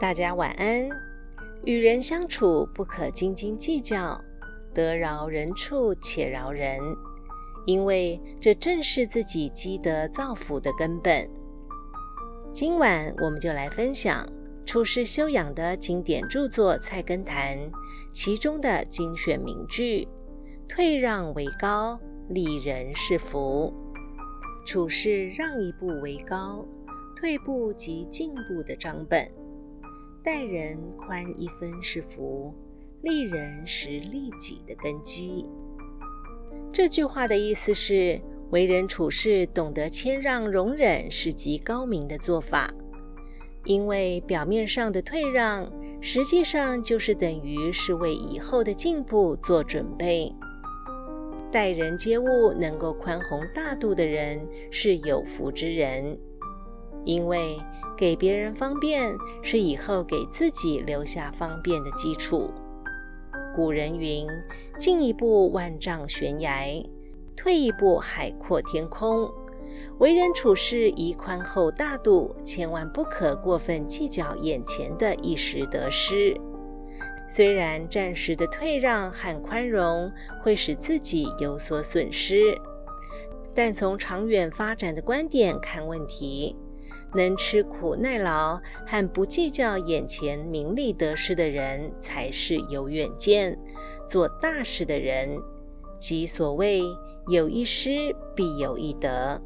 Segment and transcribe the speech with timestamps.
[0.00, 0.88] 大家晚安。
[1.64, 4.20] 与人相处不可斤斤计较，
[4.74, 6.80] 得饶人处且饶人，
[7.64, 11.28] 因为这正是自己积德造福的根本。
[12.52, 14.28] 今晚我们就来分享
[14.66, 17.56] 处世修养的经典著作《菜根谭》
[18.12, 20.06] 其中的精选名句
[20.68, 23.72] ：“退让为高，利人是福。
[24.66, 26.66] 处事让一步为高，
[27.16, 29.26] 退步即进步的章本。”
[30.24, 32.50] 待人宽一分是福，
[33.02, 35.44] 利人是利己的根基。
[36.72, 42.72] 这句话的意思是，为人处事懂得谦让容忍是极高明的做法，
[43.64, 45.70] 因为表面上的退让，
[46.00, 50.34] 实际上就是等于是为以后的进步做准备。
[51.52, 56.18] 待人接物能够宽宏大度的人是有福之人，
[57.04, 57.58] 因为。
[57.96, 62.52] 给别人方便，是以后给自己留下方便的基础。
[63.54, 64.26] 古人云
[64.78, 66.84] ：“进一步万丈悬崖，
[67.36, 69.30] 退一步海阔天空。”
[69.98, 76.36] 为人处事宜宽厚大度，千万不可过分计较眼前的一时得失。
[77.28, 80.10] 虽然暂时的退让和宽容
[80.42, 82.56] 会使自己有所损失，
[83.54, 86.54] 但从长远发展的观点看问题。
[87.14, 93.58] 能吃苦耐劳和不计较眼前名利得失的人，才是有远见、
[94.08, 95.38] 做大事的人。
[95.98, 96.82] 即所谓
[97.30, 99.40] “有一失，必有一得”。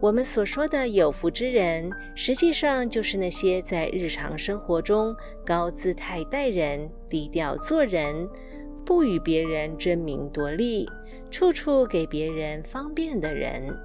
[0.00, 8.26] 我们所说的有福之人，实际上就是那些在日常生活中高姿态待人、低调做人，
[8.86, 10.88] 不与别人争名夺利，
[11.30, 13.76] 处处给别人方便的人。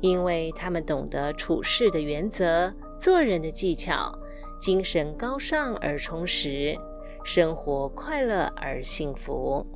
[0.00, 4.12] 因为他们懂得处事的原则、做人的技巧，
[4.58, 6.76] 精神高尚而充实，
[7.24, 9.66] 生活快乐而幸福。